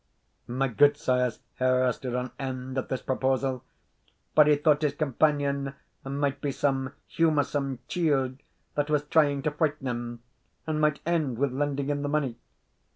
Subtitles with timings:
[0.47, 3.63] My gudesire's hair stood on end at this proposal,
[4.33, 8.39] but he thought his companion might be some humoursome chield
[8.73, 10.23] that was trying to frighten him,
[10.65, 12.39] and might end with lending him the money.